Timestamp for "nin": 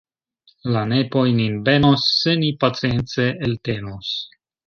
1.39-1.59